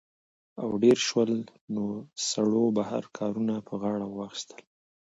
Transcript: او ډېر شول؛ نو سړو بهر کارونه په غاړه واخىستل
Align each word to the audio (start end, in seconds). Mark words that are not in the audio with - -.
او 0.61 0.69
ډېر 0.83 0.97
شول؛ 1.07 1.31
نو 1.73 1.85
سړو 2.29 2.65
بهر 2.77 3.03
کارونه 3.17 3.55
په 3.67 3.73
غاړه 3.81 4.07
واخىستل 4.09 4.61